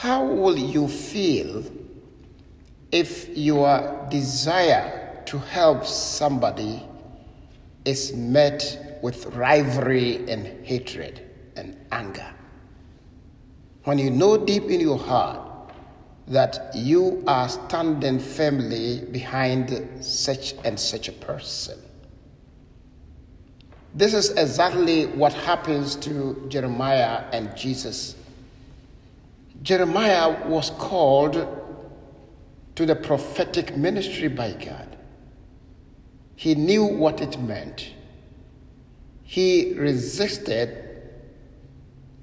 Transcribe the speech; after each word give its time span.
How 0.00 0.24
will 0.24 0.56
you 0.56 0.88
feel 0.88 1.62
if 2.90 3.28
your 3.36 4.08
desire 4.10 5.22
to 5.26 5.36
help 5.36 5.84
somebody 5.84 6.82
is 7.84 8.14
met 8.14 8.98
with 9.02 9.26
rivalry 9.36 10.26
and 10.26 10.64
hatred 10.64 11.28
and 11.54 11.76
anger? 11.92 12.32
When 13.84 13.98
you 13.98 14.10
know 14.10 14.38
deep 14.38 14.70
in 14.70 14.80
your 14.80 14.96
heart 14.96 15.74
that 16.28 16.74
you 16.74 17.22
are 17.26 17.50
standing 17.50 18.20
firmly 18.20 19.04
behind 19.12 20.02
such 20.02 20.54
and 20.64 20.80
such 20.80 21.08
a 21.08 21.12
person. 21.12 21.78
This 23.94 24.14
is 24.14 24.30
exactly 24.30 25.08
what 25.08 25.34
happens 25.34 25.94
to 25.96 26.46
Jeremiah 26.48 27.24
and 27.34 27.54
Jesus. 27.54 28.16
Jeremiah 29.62 30.46
was 30.46 30.70
called 30.70 31.34
to 32.76 32.86
the 32.86 32.96
prophetic 32.96 33.76
ministry 33.76 34.28
by 34.28 34.52
God. 34.52 34.96
He 36.34 36.54
knew 36.54 36.84
what 36.84 37.20
it 37.20 37.38
meant. 37.38 37.92
He 39.22 39.74
resisted 39.74 40.86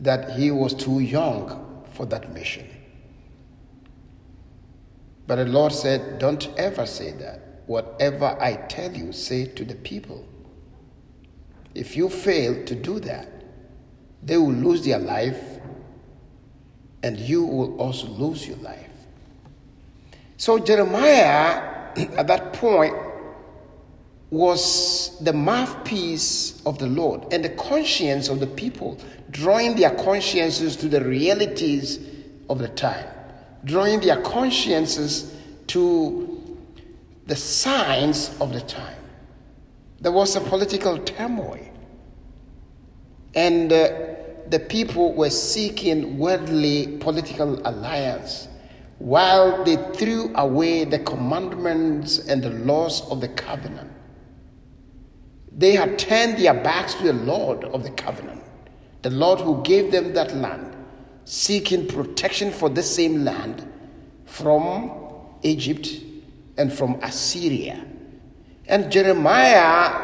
that 0.00 0.38
he 0.38 0.50
was 0.50 0.74
too 0.74 1.00
young 1.00 1.84
for 1.92 2.06
that 2.06 2.32
mission. 2.32 2.68
But 5.26 5.36
the 5.36 5.46
Lord 5.46 5.72
said, 5.72 6.18
Don't 6.18 6.48
ever 6.56 6.86
say 6.86 7.12
that. 7.12 7.62
Whatever 7.66 8.36
I 8.40 8.56
tell 8.68 8.92
you, 8.92 9.12
say 9.12 9.46
to 9.46 9.64
the 9.64 9.74
people. 9.74 10.28
If 11.74 11.96
you 11.96 12.08
fail 12.08 12.64
to 12.66 12.74
do 12.74 13.00
that, 13.00 13.28
they 14.22 14.36
will 14.36 14.52
lose 14.52 14.84
their 14.84 14.98
life 14.98 15.60
and 17.04 17.18
you 17.20 17.44
will 17.44 17.78
also 17.78 18.08
lose 18.08 18.48
your 18.48 18.56
life. 18.56 18.88
So 20.38 20.58
Jeremiah, 20.58 21.92
at 22.16 22.26
that 22.26 22.54
point, 22.54 22.94
was 24.30 25.16
the 25.20 25.34
mouthpiece 25.34 26.64
of 26.64 26.78
the 26.78 26.86
Lord 26.86 27.30
and 27.30 27.44
the 27.44 27.50
conscience 27.50 28.28
of 28.28 28.40
the 28.40 28.46
people, 28.46 28.98
drawing 29.30 29.76
their 29.76 29.90
consciences 29.94 30.76
to 30.76 30.88
the 30.88 31.04
realities 31.04 32.00
of 32.48 32.58
the 32.58 32.68
time, 32.68 33.06
drawing 33.64 34.00
their 34.00 34.20
consciences 34.22 35.36
to 35.66 36.58
the 37.26 37.36
signs 37.36 38.34
of 38.40 38.54
the 38.54 38.62
time. 38.62 38.96
There 40.00 40.10
was 40.10 40.36
a 40.36 40.40
political 40.40 40.96
turmoil, 40.98 41.68
and 43.34 43.72
uh, 43.72 44.14
the 44.54 44.60
people 44.60 45.12
were 45.14 45.30
seeking 45.30 46.16
worldly 46.16 46.86
political 46.98 47.60
alliance 47.66 48.46
while 49.00 49.64
they 49.64 49.74
threw 49.94 50.30
away 50.36 50.84
the 50.84 51.00
commandments 51.00 52.20
and 52.28 52.40
the 52.40 52.50
laws 52.50 53.02
of 53.10 53.20
the 53.20 53.26
covenant. 53.26 53.90
They 55.50 55.72
had 55.72 55.98
turned 55.98 56.38
their 56.38 56.54
backs 56.54 56.94
to 56.94 57.02
the 57.02 57.14
Lord 57.14 57.64
of 57.64 57.82
the 57.82 57.90
covenant, 57.90 58.44
the 59.02 59.10
Lord 59.10 59.40
who 59.40 59.60
gave 59.64 59.90
them 59.90 60.12
that 60.12 60.36
land, 60.36 60.76
seeking 61.24 61.88
protection 61.88 62.52
for 62.52 62.68
the 62.68 62.84
same 62.84 63.24
land 63.24 63.68
from 64.24 64.92
Egypt 65.42 65.88
and 66.56 66.72
from 66.72 67.00
Assyria. 67.02 67.84
And 68.68 68.92
Jeremiah 68.92 70.03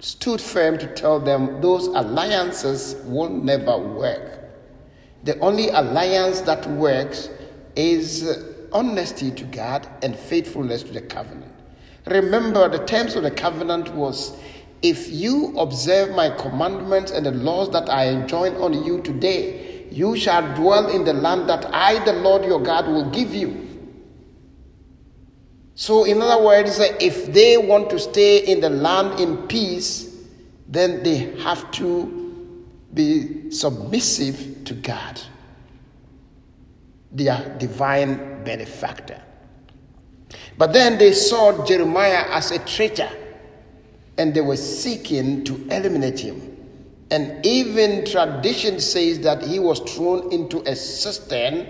stood 0.00 0.40
firm 0.40 0.78
to 0.78 0.86
tell 0.94 1.18
them 1.18 1.60
those 1.60 1.86
alliances 1.88 2.96
will 3.04 3.28
never 3.28 3.76
work. 3.78 4.40
The 5.24 5.38
only 5.40 5.68
alliance 5.68 6.40
that 6.42 6.66
works 6.70 7.28
is 7.74 8.44
honesty 8.72 9.30
to 9.32 9.44
God 9.44 9.88
and 10.02 10.16
faithfulness 10.16 10.82
to 10.84 10.92
the 10.92 11.00
covenant. 11.00 11.52
Remember, 12.06 12.68
the 12.68 12.84
terms 12.84 13.16
of 13.16 13.24
the 13.24 13.30
covenant 13.30 13.92
was 13.94 14.38
if 14.82 15.10
you 15.10 15.58
observe 15.58 16.14
my 16.14 16.30
commandments 16.30 17.10
and 17.10 17.26
the 17.26 17.32
laws 17.32 17.70
that 17.72 17.90
I 17.90 18.04
enjoin 18.04 18.54
on 18.56 18.84
you 18.84 19.02
today, 19.02 19.88
you 19.90 20.16
shall 20.16 20.54
dwell 20.54 20.88
in 20.88 21.04
the 21.04 21.12
land 21.12 21.48
that 21.48 21.66
I, 21.74 22.02
the 22.04 22.12
Lord 22.12 22.44
your 22.44 22.60
God, 22.60 22.86
will 22.86 23.10
give 23.10 23.34
you. 23.34 23.67
So, 25.80 26.02
in 26.02 26.20
other 26.20 26.44
words, 26.44 26.80
if 26.80 27.32
they 27.32 27.56
want 27.56 27.88
to 27.90 28.00
stay 28.00 28.38
in 28.38 28.60
the 28.60 28.68
land 28.68 29.20
in 29.20 29.46
peace, 29.46 30.12
then 30.66 31.04
they 31.04 31.18
have 31.38 31.70
to 31.70 32.66
be 32.92 33.52
submissive 33.52 34.64
to 34.64 34.74
God, 34.74 35.20
their 37.12 37.56
divine 37.60 38.42
benefactor. 38.42 39.22
But 40.56 40.72
then 40.72 40.98
they 40.98 41.12
saw 41.12 41.64
Jeremiah 41.64 42.24
as 42.30 42.50
a 42.50 42.58
traitor 42.58 43.10
and 44.16 44.34
they 44.34 44.40
were 44.40 44.56
seeking 44.56 45.44
to 45.44 45.54
eliminate 45.70 46.18
him. 46.18 46.56
And 47.12 47.46
even 47.46 48.04
tradition 48.04 48.80
says 48.80 49.20
that 49.20 49.44
he 49.44 49.60
was 49.60 49.78
thrown 49.78 50.32
into 50.32 50.60
a 50.68 50.74
cistern, 50.74 51.68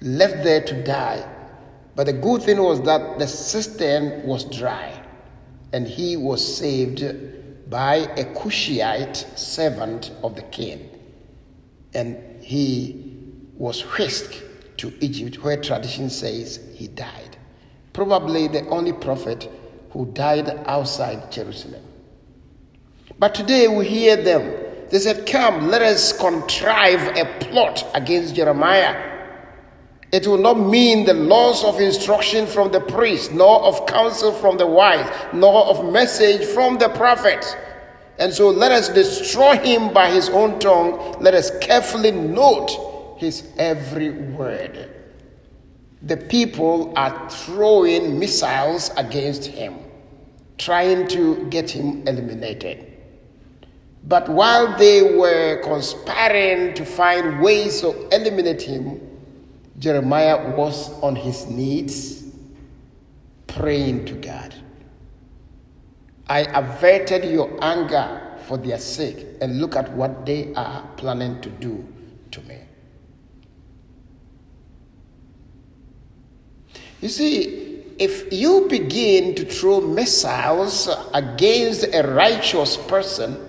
left 0.00 0.42
there 0.42 0.62
to 0.62 0.82
die. 0.82 1.34
But 1.96 2.06
the 2.06 2.12
good 2.12 2.42
thing 2.42 2.62
was 2.62 2.80
that 2.82 3.18
the 3.18 3.26
cistern 3.26 4.24
was 4.24 4.44
dry 4.44 5.02
and 5.72 5.88
he 5.88 6.16
was 6.16 6.56
saved 6.56 7.02
by 7.68 7.96
a 8.16 8.24
Cushite 8.34 9.16
servant 9.34 10.12
of 10.22 10.36
the 10.36 10.42
king. 10.42 10.90
And 11.94 12.42
he 12.44 13.18
was 13.56 13.80
whisked 13.98 14.42
to 14.76 14.92
Egypt, 15.00 15.42
where 15.42 15.56
tradition 15.56 16.10
says 16.10 16.60
he 16.74 16.86
died 16.86 17.36
probably 17.96 18.46
the 18.46 18.68
only 18.68 18.92
prophet 18.92 19.50
who 19.90 20.04
died 20.12 20.50
outside 20.66 21.32
Jerusalem. 21.32 21.82
But 23.18 23.34
today 23.34 23.66
we 23.68 23.88
hear 23.88 24.16
them. 24.16 24.64
They 24.90 24.98
said, 24.98 25.26
Come, 25.26 25.68
let 25.68 25.80
us 25.80 26.12
contrive 26.12 27.16
a 27.16 27.24
plot 27.40 27.86
against 27.94 28.34
Jeremiah. 28.34 29.15
It 30.16 30.26
will 30.26 30.38
not 30.38 30.58
mean 30.58 31.04
the 31.04 31.12
loss 31.12 31.62
of 31.62 31.78
instruction 31.78 32.46
from 32.46 32.72
the 32.72 32.80
priest, 32.80 33.32
nor 33.32 33.62
of 33.64 33.84
counsel 33.84 34.32
from 34.32 34.56
the 34.56 34.66
wise, 34.66 35.06
nor 35.34 35.66
of 35.66 35.92
message 35.92 36.42
from 36.54 36.78
the 36.78 36.88
prophet. 36.88 37.44
And 38.18 38.32
so 38.32 38.48
let 38.48 38.72
us 38.72 38.88
destroy 38.88 39.58
him 39.58 39.92
by 39.92 40.10
his 40.10 40.30
own 40.30 40.58
tongue. 40.58 41.20
Let 41.20 41.34
us 41.34 41.50
carefully 41.58 42.12
note 42.12 43.18
his 43.18 43.46
every 43.58 44.08
word 44.08 44.96
the 46.06 46.16
people 46.16 46.92
are 46.96 47.28
throwing 47.28 48.18
missiles 48.18 48.90
against 48.96 49.44
him, 49.44 49.76
trying 50.56 51.08
to 51.08 51.46
get 51.50 51.68
him 51.68 52.06
eliminated. 52.06 52.92
But 54.04 54.28
while 54.28 54.78
they 54.78 55.16
were 55.16 55.60
conspiring 55.64 56.74
to 56.74 56.84
find 56.84 57.42
ways 57.42 57.80
to 57.80 58.08
eliminate 58.14 58.62
him, 58.62 59.00
Jeremiah 59.78 60.56
was 60.56 60.90
on 61.02 61.16
his 61.16 61.46
knees 61.46 62.32
praying 63.46 64.06
to 64.06 64.14
God. 64.14 64.54
I 66.28 66.40
averted 66.40 67.24
your 67.24 67.56
anger 67.62 68.22
for 68.46 68.56
their 68.56 68.78
sake, 68.78 69.26
and 69.40 69.60
look 69.60 69.76
at 69.76 69.92
what 69.92 70.24
they 70.24 70.54
are 70.54 70.88
planning 70.96 71.40
to 71.40 71.50
do 71.50 71.84
to 72.30 72.40
me. 72.42 72.58
You 77.00 77.08
see, 77.08 77.82
if 77.98 78.32
you 78.32 78.66
begin 78.68 79.34
to 79.34 79.44
throw 79.44 79.80
missiles 79.80 80.88
against 81.12 81.86
a 81.92 82.02
righteous 82.02 82.76
person, 82.76 83.45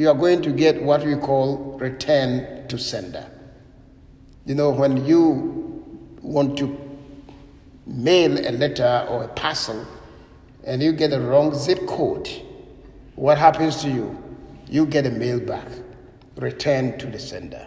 you 0.00 0.08
are 0.08 0.14
going 0.14 0.40
to 0.40 0.50
get 0.50 0.82
what 0.82 1.04
we 1.04 1.14
call 1.14 1.76
return 1.78 2.66
to 2.68 2.78
sender. 2.78 3.30
You 4.46 4.54
know, 4.54 4.70
when 4.70 5.04
you 5.04 5.84
want 6.22 6.56
to 6.56 6.74
mail 7.84 8.32
a 8.38 8.48
letter 8.52 9.06
or 9.10 9.24
a 9.24 9.28
parcel 9.28 9.86
and 10.64 10.82
you 10.82 10.94
get 10.94 11.12
a 11.12 11.20
wrong 11.20 11.54
zip 11.54 11.86
code, 11.86 12.30
what 13.14 13.36
happens 13.36 13.82
to 13.82 13.90
you? 13.90 14.18
You 14.66 14.86
get 14.86 15.04
a 15.04 15.10
mail 15.10 15.38
back, 15.38 15.68
return 16.36 16.96
to 16.96 17.06
the 17.06 17.18
sender. 17.18 17.66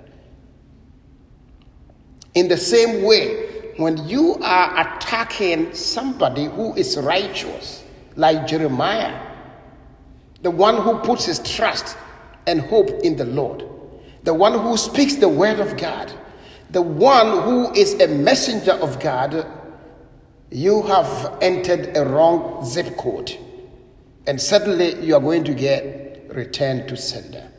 In 2.33 2.47
the 2.47 2.57
same 2.57 3.03
way, 3.03 3.73
when 3.77 4.09
you 4.09 4.39
are 4.41 4.95
attacking 4.95 5.75
somebody 5.75 6.45
who 6.45 6.73
is 6.73 6.97
righteous, 6.97 7.83
like 8.15 8.47
Jeremiah, 8.47 9.21
the 10.41 10.49
one 10.49 10.81
who 10.81 10.97
puts 10.97 11.25
his 11.25 11.37
trust 11.37 11.95
and 12.47 12.61
hope 12.61 12.89
in 13.03 13.15
the 13.15 13.25
Lord, 13.25 13.63
the 14.23 14.33
one 14.33 14.59
who 14.59 14.77
speaks 14.77 15.15
the 15.15 15.29
word 15.29 15.59
of 15.59 15.77
God, 15.77 16.11
the 16.69 16.81
one 16.81 17.43
who 17.43 17.71
is 17.73 17.99
a 17.99 18.07
messenger 18.07 18.73
of 18.73 18.99
God, 18.99 19.45
you 20.49 20.81
have 20.83 21.37
entered 21.41 21.95
a 21.95 22.05
wrong 22.05 22.65
zip 22.65 22.97
code. 22.97 23.37
And 24.25 24.39
suddenly 24.39 25.03
you 25.03 25.15
are 25.15 25.21
going 25.21 25.43
to 25.45 25.53
get 25.53 26.27
returned 26.29 26.87
to 26.89 26.97
sender. 26.97 27.49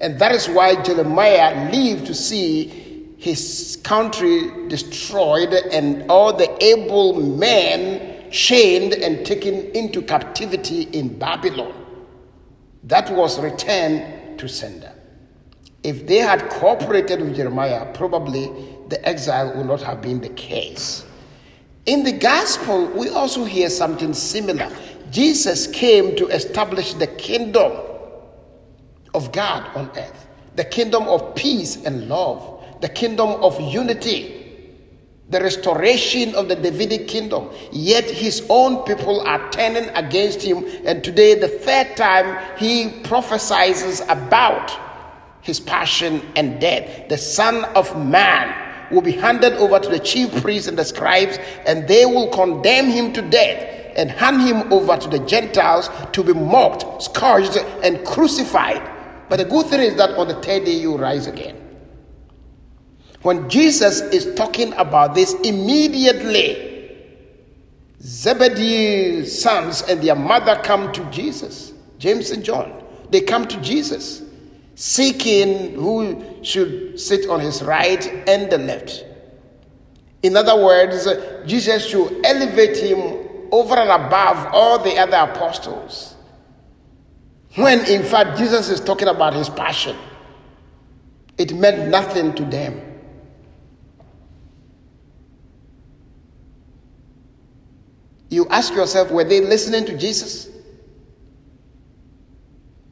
And 0.00 0.18
that 0.18 0.32
is 0.32 0.48
why 0.48 0.82
Jeremiah 0.82 1.70
lived 1.70 2.06
to 2.06 2.14
see 2.14 3.14
his 3.18 3.78
country 3.84 4.68
destroyed 4.68 5.52
and 5.52 6.10
all 6.10 6.32
the 6.32 6.50
able 6.64 7.20
men 7.20 8.30
chained 8.32 8.94
and 8.94 9.24
taken 9.24 9.70
into 9.76 10.02
captivity 10.02 10.82
in 10.84 11.18
Babylon. 11.18 11.72
That 12.84 13.10
was 13.12 13.38
returned 13.38 14.31
to 14.42 14.48
sender. 14.48 14.92
If 15.84 16.06
they 16.08 16.18
had 16.18 16.50
cooperated 16.50 17.20
with 17.20 17.36
Jeremiah, 17.36 17.92
probably 17.94 18.50
the 18.88 18.98
exile 19.08 19.56
would 19.56 19.66
not 19.66 19.80
have 19.82 20.02
been 20.02 20.20
the 20.20 20.30
case. 20.30 21.06
In 21.86 22.02
the 22.02 22.12
gospel, 22.12 22.86
we 22.86 23.08
also 23.08 23.44
hear 23.44 23.70
something 23.70 24.12
similar. 24.12 24.70
Jesus 25.12 25.68
came 25.68 26.16
to 26.16 26.26
establish 26.28 26.94
the 26.94 27.06
kingdom 27.06 27.72
of 29.14 29.30
God 29.30 29.76
on 29.76 29.90
earth, 29.96 30.26
the 30.56 30.64
kingdom 30.64 31.04
of 31.04 31.36
peace 31.36 31.76
and 31.84 32.08
love, 32.08 32.64
the 32.80 32.88
kingdom 32.88 33.28
of 33.28 33.60
unity, 33.60 34.41
the 35.30 35.40
restoration 35.40 36.34
of 36.34 36.48
the 36.48 36.56
Davidic 36.56 37.08
kingdom. 37.08 37.48
Yet 37.70 38.04
his 38.04 38.44
own 38.48 38.84
people 38.84 39.20
are 39.22 39.50
turning 39.50 39.88
against 39.90 40.42
him, 40.42 40.64
and 40.84 41.02
today, 41.02 41.34
the 41.34 41.48
third 41.48 41.96
time, 41.96 42.58
he 42.58 42.90
prophesies 43.04 44.00
about 44.08 44.70
his 45.40 45.58
passion 45.58 46.22
and 46.36 46.60
death. 46.60 47.08
The 47.08 47.18
Son 47.18 47.64
of 47.76 47.96
Man 47.98 48.90
will 48.92 49.00
be 49.00 49.12
handed 49.12 49.54
over 49.54 49.78
to 49.78 49.88
the 49.88 49.98
chief 49.98 50.30
priests 50.42 50.68
and 50.68 50.78
the 50.78 50.84
scribes, 50.84 51.38
and 51.66 51.88
they 51.88 52.04
will 52.04 52.28
condemn 52.28 52.86
him 52.86 53.12
to 53.14 53.22
death 53.22 53.68
and 53.96 54.10
hand 54.10 54.42
him 54.42 54.72
over 54.72 54.96
to 54.96 55.08
the 55.08 55.18
Gentiles 55.20 55.88
to 56.12 56.22
be 56.22 56.32
mocked, 56.32 57.02
scourged, 57.02 57.56
and 57.82 58.04
crucified. 58.06 58.82
But 59.28 59.36
the 59.36 59.44
good 59.44 59.66
thing 59.66 59.80
is 59.80 59.96
that 59.96 60.10
on 60.18 60.28
the 60.28 60.34
third 60.34 60.64
day 60.64 60.74
you 60.74 60.96
rise 60.96 61.26
again. 61.26 61.61
When 63.22 63.48
Jesus 63.48 64.00
is 64.00 64.34
talking 64.34 64.72
about 64.74 65.14
this, 65.14 65.34
immediately 65.44 66.70
Zebedee's 68.00 69.40
sons 69.40 69.82
and 69.82 70.02
their 70.02 70.16
mother 70.16 70.60
come 70.64 70.92
to 70.92 71.04
Jesus, 71.10 71.72
James 71.98 72.30
and 72.30 72.44
John. 72.44 72.82
They 73.10 73.20
come 73.20 73.46
to 73.46 73.60
Jesus 73.60 74.22
seeking 74.74 75.74
who 75.74 76.24
should 76.42 76.98
sit 76.98 77.28
on 77.28 77.38
his 77.38 77.62
right 77.62 78.04
and 78.26 78.50
the 78.50 78.58
left. 78.58 79.04
In 80.22 80.36
other 80.36 80.56
words, 80.56 81.06
Jesus 81.46 81.86
should 81.86 82.24
elevate 82.24 82.76
him 82.76 83.28
over 83.52 83.76
and 83.76 83.90
above 83.90 84.52
all 84.52 84.78
the 84.78 84.96
other 84.96 85.30
apostles. 85.30 86.16
When 87.54 87.84
in 87.84 88.02
fact 88.02 88.38
Jesus 88.38 88.68
is 88.70 88.80
talking 88.80 89.08
about 89.08 89.34
his 89.34 89.48
passion, 89.48 89.96
it 91.38 91.54
meant 91.54 91.88
nothing 91.88 92.34
to 92.34 92.44
them. 92.44 92.91
You 98.32 98.48
ask 98.48 98.72
yourself, 98.72 99.10
were 99.10 99.24
they 99.24 99.42
listening 99.42 99.84
to 99.84 99.98
Jesus? 99.98 100.48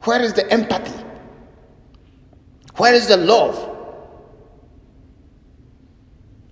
Where 0.03 0.21
is 0.21 0.33
the 0.33 0.47
empathy? 0.53 1.03
Where 2.77 2.93
is 2.93 3.07
the 3.07 3.17
love? 3.17 3.75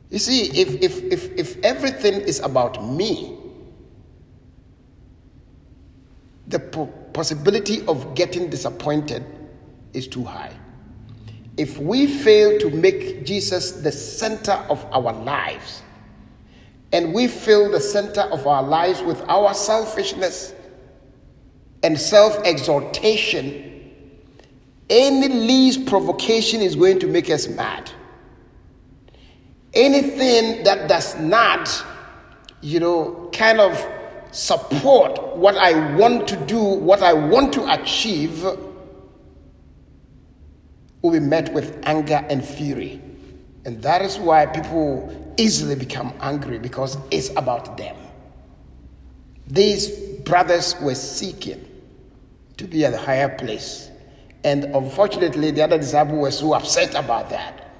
You 0.10 0.18
see, 0.18 0.60
if, 0.60 0.82
if, 0.82 1.04
if, 1.04 1.38
if 1.38 1.64
everything 1.64 2.16
is 2.22 2.40
about 2.40 2.84
me, 2.84 3.38
the 6.48 6.58
po- 6.58 6.88
possibility 7.14 7.86
of 7.86 8.16
getting 8.16 8.50
disappointed 8.50 9.24
is 9.94 10.08
too 10.08 10.24
high. 10.24 10.54
If 11.58 11.78
we 11.78 12.08
fail 12.08 12.58
to 12.58 12.72
make 12.72 13.24
Jesus 13.24 13.72
the 13.72 13.92
center 13.92 14.54
of 14.68 14.84
our 14.92 15.14
lives, 15.14 15.84
and 16.92 17.14
we 17.14 17.28
fill 17.28 17.72
the 17.72 17.80
center 17.80 18.22
of 18.22 18.48
our 18.48 18.64
lives 18.64 19.02
with 19.02 19.22
our 19.30 19.54
selfishness 19.54 20.54
and 21.84 22.00
self 22.00 22.38
exaltation, 22.46 23.92
any 24.90 25.28
least 25.28 25.86
provocation 25.86 26.62
is 26.62 26.76
going 26.76 27.00
to 27.00 27.08
make 27.08 27.30
us 27.30 27.48
mad. 27.48 27.92
Anything 29.74 30.64
that 30.64 30.90
does 30.90 31.16
not, 31.20 31.86
you 32.62 32.80
know, 32.80 33.30
kind 33.34 33.60
of 33.60 33.86
support 34.32 35.38
what 35.38 35.56
I 35.58 35.96
want 35.96 36.28
to 36.30 36.36
do, 36.46 36.60
what 36.60 37.04
I 37.04 37.14
want 37.14 37.54
to 37.54 37.72
achieve, 37.72 38.44
will 41.02 41.12
be 41.12 41.20
met 41.20 41.54
with 41.54 41.80
anger 41.84 42.26
and 42.30 42.44
fury. 42.44 43.02
And 43.66 43.82
that 43.84 44.02
is 44.02 44.18
why 44.18 44.48
people 44.48 45.29
easily 45.40 45.76
become 45.76 46.14
angry 46.20 46.60
because 46.60 46.98
it's 47.10 47.30
about 47.32 47.78
them. 47.78 47.96
These 49.48 49.90
brothers 50.20 50.76
were 50.82 50.96
seeking 50.96 51.66
to 52.58 52.66
be 52.66 52.86
at 52.86 52.94
a 52.94 52.98
higher 52.98 53.30
place. 53.30 53.90
And 54.44 54.66
unfortunately, 54.66 55.52
the 55.52 55.64
other 55.64 55.78
disciples 55.78 56.20
were 56.20 56.32
so 56.32 56.54
upset 56.54 56.94
about 56.94 57.30
that. 57.30 57.72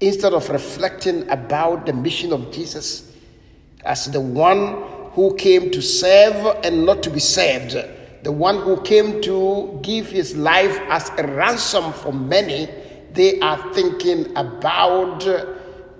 Instead 0.00 0.34
of 0.34 0.48
reflecting 0.50 1.28
about 1.30 1.86
the 1.86 1.92
mission 1.92 2.32
of 2.32 2.52
Jesus 2.52 3.10
as 3.84 4.06
the 4.06 4.20
one 4.20 4.82
who 5.12 5.34
came 5.36 5.70
to 5.70 5.82
serve 5.82 6.60
and 6.64 6.84
not 6.86 7.02
to 7.02 7.10
be 7.10 7.20
served, 7.20 7.76
the 8.22 8.32
one 8.32 8.58
who 8.58 8.80
came 8.82 9.20
to 9.22 9.80
give 9.82 10.08
his 10.10 10.36
life 10.36 10.78
as 10.88 11.10
a 11.18 11.26
ransom 11.26 11.92
for 11.92 12.12
many, 12.12 12.68
they 13.12 13.40
are 13.40 13.72
thinking 13.72 14.34
about 14.36 15.24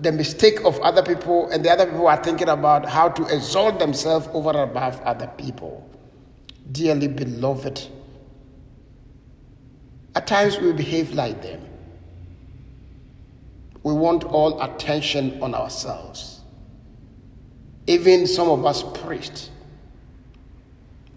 the 0.02 0.12
mistake 0.12 0.64
of 0.64 0.78
other 0.80 1.02
people, 1.02 1.48
and 1.50 1.64
the 1.64 1.70
other 1.70 1.86
people 1.86 2.08
are 2.08 2.22
thinking 2.22 2.48
about 2.48 2.88
how 2.88 3.08
to 3.08 3.22
exalt 3.34 3.78
themselves 3.78 4.28
over 4.32 4.50
and 4.50 4.58
above 4.58 5.00
other 5.02 5.28
people. 5.38 5.88
Dearly 6.70 7.08
beloved, 7.08 7.88
at 10.14 10.26
times 10.26 10.58
we 10.58 10.72
behave 10.72 11.12
like 11.12 11.40
them. 11.42 11.60
We 13.82 13.92
want 13.92 14.24
all 14.24 14.60
attention 14.60 15.42
on 15.42 15.54
ourselves. 15.54 16.40
Even 17.86 18.26
some 18.26 18.48
of 18.48 18.64
us 18.64 18.82
priests, 19.00 19.50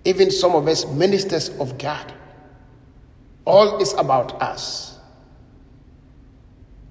even 0.03 0.31
some 0.31 0.55
of 0.55 0.67
us 0.67 0.85
ministers 0.85 1.49
of 1.59 1.77
God, 1.77 2.13
all 3.45 3.81
is 3.81 3.93
about 3.93 4.41
us. 4.41 4.94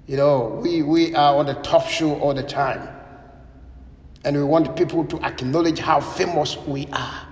You 0.07 0.17
know, 0.17 0.59
we, 0.61 0.83
we 0.83 1.15
are 1.15 1.35
on 1.35 1.47
the 1.47 1.55
top 1.55 1.87
show 1.87 2.19
all 2.19 2.33
the 2.33 2.43
time. 2.43 2.87
And 4.23 4.35
we 4.35 4.43
want 4.43 4.75
people 4.75 5.05
to 5.05 5.21
acknowledge 5.23 5.79
how 5.79 5.99
famous 5.99 6.57
we 6.57 6.87
are. 6.91 7.27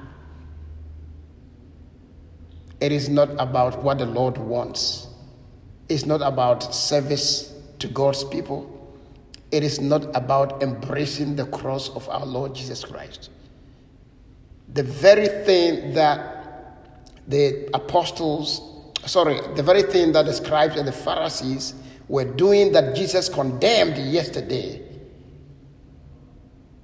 It 2.80 2.92
is 2.92 3.10
not 3.10 3.30
about 3.40 3.82
what 3.84 4.00
the 4.00 4.06
Lord 4.06 4.38
wants. 4.38 5.08
It's 5.88 6.06
not 6.06 6.22
about 6.22 6.74
service 6.74 7.54
to 7.80 7.88
God's 7.88 8.24
people. 8.24 8.70
It 9.52 9.64
is 9.64 9.80
not 9.80 10.04
about 10.16 10.64
embracing 10.64 11.36
the 11.36 11.46
cross 11.46 11.90
of 11.90 12.10
our 12.10 12.26
Lord 12.26 12.56
Jesus 12.56 12.84
Christ. 12.84 13.30
The 14.74 14.84
very 14.84 15.28
thing 15.46 15.94
that 15.94 16.72
the 17.28 17.70
apostles, 17.74 18.62
sorry, 19.06 19.40
the 19.56 19.64
very 19.64 19.84
thing 19.84 20.12
that 20.14 20.26
the 20.26 20.34
scribes 20.34 20.76
and 20.76 20.88
the 20.88 20.92
Pharisees 20.92 21.76
were 22.08 22.26
doing 22.26 22.72
that 22.74 22.96
Jesus 22.96 23.30
condemned 23.30 23.98
yesterday 23.98 24.82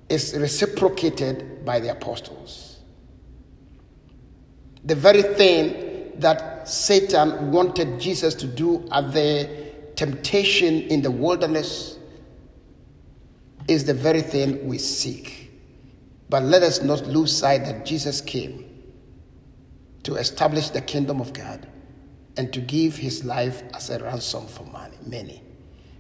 is 0.07 0.35
reciprocated 0.35 1.63
by 1.65 1.79
the 1.79 1.91
apostles. 1.91 2.79
The 4.83 4.95
very 4.95 5.21
thing 5.21 6.13
that 6.19 6.67
Satan 6.67 7.51
wanted 7.51 7.99
Jesus 7.99 8.33
to 8.35 8.47
do 8.47 8.88
at 8.91 9.13
the 9.13 9.71
temptation 9.95 10.81
in 10.83 11.01
the 11.01 11.11
wilderness 11.11 11.97
is 13.67 13.85
the 13.85 13.93
very 13.93 14.21
thing 14.21 14.67
we 14.67 14.77
seek. 14.77 15.51
But 16.29 16.43
let 16.43 16.63
us 16.63 16.81
not 16.81 17.05
lose 17.07 17.35
sight 17.35 17.65
that 17.65 17.85
Jesus 17.85 18.21
came 18.21 18.65
to 20.03 20.15
establish 20.15 20.69
the 20.69 20.81
kingdom 20.81 21.19
of 21.21 21.33
God 21.33 21.67
and 22.39 22.51
to 22.53 22.62
give 22.62 22.96
his 22.96 23.24
life 23.25 23.62
as 23.75 23.89
a 23.89 24.00
ransom 24.00 24.48
for 24.48 24.65
many. 25.05 25.43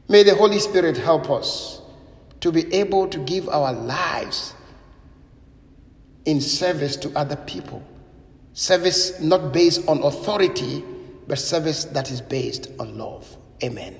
May 0.07 0.23
the 0.23 0.33
Holy 0.33 0.59
Spirit 0.59 0.97
help 0.97 1.29
us 1.29 1.81
to 2.39 2.51
be 2.51 2.73
able 2.73 3.07
to 3.09 3.19
give 3.19 3.47
our 3.49 3.73
lives 3.73 4.53
in 6.25 6.41
service 6.41 6.95
to 6.95 7.15
other 7.15 7.35
people 7.35 7.83
Service 8.59 9.21
not 9.21 9.53
based 9.53 9.87
on 9.87 10.03
authority, 10.03 10.83
but 11.29 11.39
service 11.39 11.85
that 11.85 12.11
is 12.11 12.19
based 12.19 12.69
on 12.77 12.97
love. 12.97 13.37
Amen. 13.63 13.95